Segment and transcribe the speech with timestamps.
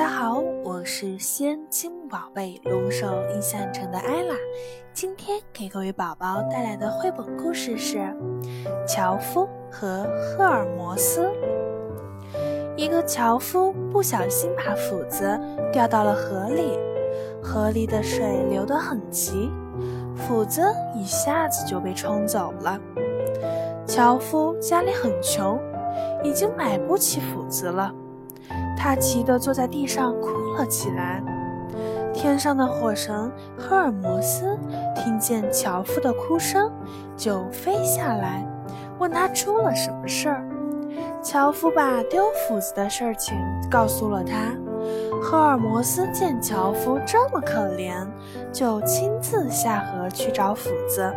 [0.00, 4.34] 大家好，我是西安积木宝贝龙首印象城的艾拉，
[4.94, 7.98] 今天给各位宝宝带来的绘本故事是
[8.86, 11.20] 《樵夫和赫尔墨斯》。
[12.78, 15.38] 一个樵夫不小心把斧子
[15.70, 16.78] 掉到了河里，
[17.42, 19.50] 河里的水流得很急，
[20.16, 20.62] 斧子
[20.94, 22.80] 一下子就被冲走了。
[23.86, 25.60] 樵夫家里很穷，
[26.24, 27.94] 已经买不起斧子了。
[28.76, 31.22] 他急得坐在地上哭了起来。
[32.12, 34.58] 天上的火神赫尔墨斯
[34.96, 36.70] 听见樵夫的哭声，
[37.16, 38.44] 就飞下来，
[38.98, 40.44] 问他出了什么事儿。
[41.22, 43.36] 樵夫把丢斧子的事情
[43.70, 44.52] 告诉了他。
[45.22, 48.06] 赫尔墨斯见樵夫这么可怜，
[48.50, 51.12] 就亲自下河去找斧子。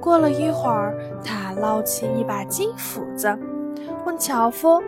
[0.00, 3.38] 过了一会儿，他捞起一把金斧子，
[4.04, 4.82] 问樵夫。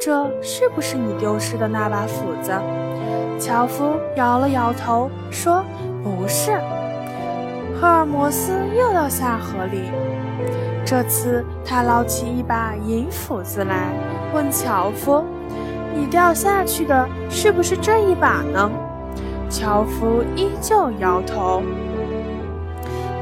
[0.00, 2.52] 这是不是你丢失的那把斧子？
[3.38, 5.62] 樵夫摇了摇头，说
[6.02, 6.52] ：“不是。”
[7.78, 9.82] 赫尔墨斯又要下河里，
[10.86, 13.92] 这次他捞起一把银斧子来，
[14.32, 15.22] 问樵夫
[15.94, 18.70] ：“你掉下去的是不是这一把呢？”
[19.50, 21.62] 樵夫依旧摇头。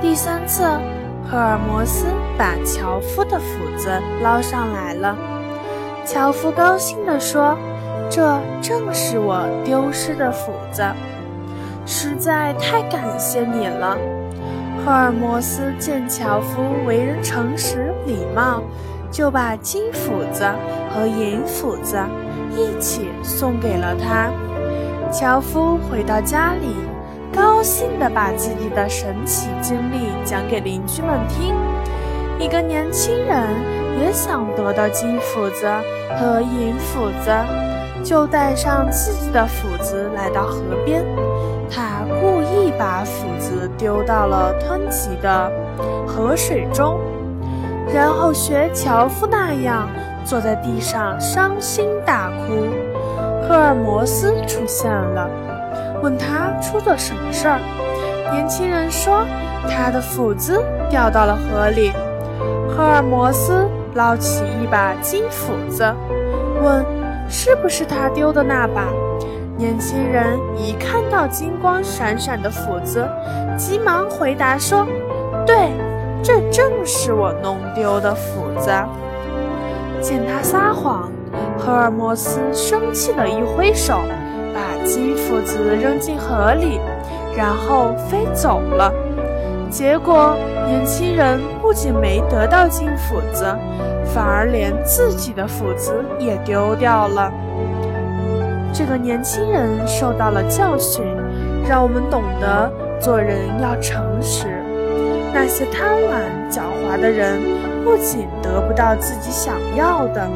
[0.01, 0.63] 第三次，
[1.29, 2.07] 赫尔墨斯
[2.39, 3.91] 把樵夫的斧子
[4.23, 5.17] 捞上来了。
[6.11, 7.55] 樵夫高兴地说
[8.09, 10.83] ：“这正是我丢失的斧子，
[11.85, 13.95] 实在太感谢你了。”
[14.83, 18.63] 赫尔墨斯见樵夫为人诚实礼貌，
[19.11, 20.47] 就把金斧子
[20.91, 21.99] 和银斧子
[22.57, 24.31] 一起送给了他。
[25.13, 26.75] 樵夫回到家里，
[27.37, 31.55] 高兴地把自己的神奇经历讲给邻居们听。
[32.39, 33.88] 一个年轻人。
[34.01, 35.67] 也想得到金斧子
[36.19, 37.31] 和银斧子，
[38.05, 41.05] 就带上自己的斧子来到河边。
[41.71, 45.51] 他故意把斧子丢到了湍急的
[46.07, 46.99] 河水中，
[47.93, 49.89] 然后学樵夫那样
[50.25, 52.67] 坐在地上伤心大哭。
[53.47, 55.29] 赫尔墨斯出现了，
[56.03, 57.61] 问他出了什么事儿。
[58.33, 59.25] 年轻人说，
[59.69, 61.93] 他的斧子掉到了河里。
[62.69, 63.67] 赫尔墨斯。
[63.95, 65.85] 捞起一把金斧子，
[66.63, 66.85] 问
[67.29, 68.87] ：“是不是他丢的那把？”
[69.57, 73.09] 年轻人一看到金光闪闪的斧子，
[73.57, 74.87] 急忙回答说
[75.45, 75.73] ：“对，
[76.23, 78.71] 这正是我弄丢的斧子。”
[80.01, 81.11] 见他撒谎，
[81.59, 83.99] 赫尔墨斯生气地一挥手，
[84.55, 86.79] 把金斧子扔进河里，
[87.37, 88.93] 然后飞走了。
[89.71, 90.37] 结果，
[90.67, 93.45] 年轻人不仅没得到金斧子，
[94.15, 97.33] 反而连自己的斧子也丢掉了。
[98.73, 101.05] 这个年轻人受到了教训，
[101.69, 104.47] 让我们懂得做人要诚实。
[105.33, 107.39] 那些贪婪狡猾的人，
[107.85, 110.27] 不仅得不到自己想要的，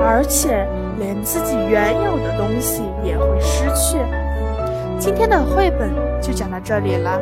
[0.00, 0.66] 而且
[0.98, 3.98] 连自己原有的东西也会失去。
[4.98, 5.90] 今天的绘本
[6.20, 7.20] 就讲到这里了。